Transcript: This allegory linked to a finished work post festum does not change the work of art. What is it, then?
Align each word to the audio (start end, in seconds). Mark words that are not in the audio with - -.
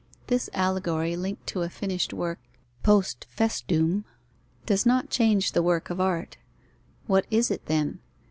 This 0.25 0.49
allegory 0.55 1.15
linked 1.15 1.45
to 1.49 1.61
a 1.61 1.69
finished 1.69 2.11
work 2.11 2.39
post 2.81 3.27
festum 3.37 4.03
does 4.65 4.83
not 4.83 5.11
change 5.11 5.51
the 5.51 5.61
work 5.61 5.91
of 5.91 6.01
art. 6.01 6.37
What 7.05 7.27
is 7.29 7.51
it, 7.51 7.67
then? 7.67 7.99